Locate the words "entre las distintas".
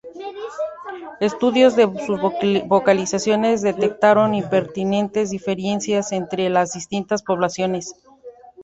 6.11-7.21